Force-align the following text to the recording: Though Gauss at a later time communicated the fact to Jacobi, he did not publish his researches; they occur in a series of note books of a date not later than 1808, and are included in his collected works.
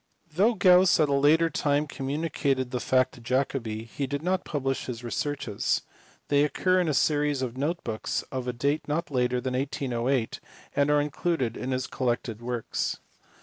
Though 0.33 0.55
Gauss 0.55 0.99
at 0.99 1.09
a 1.09 1.13
later 1.13 1.51
time 1.51 1.85
communicated 1.85 2.71
the 2.71 2.79
fact 2.79 3.13
to 3.13 3.21
Jacobi, 3.21 3.83
he 3.83 4.07
did 4.07 4.23
not 4.23 4.43
publish 4.43 4.87
his 4.87 5.03
researches; 5.03 5.83
they 6.27 6.43
occur 6.43 6.81
in 6.81 6.87
a 6.89 6.93
series 6.95 7.43
of 7.43 7.55
note 7.55 7.83
books 7.83 8.23
of 8.31 8.47
a 8.47 8.51
date 8.51 8.87
not 8.87 9.11
later 9.11 9.39
than 9.39 9.53
1808, 9.53 10.39
and 10.75 10.89
are 10.89 10.99
included 11.01 11.55
in 11.55 11.69
his 11.69 11.85
collected 11.85 12.41
works. 12.41 12.97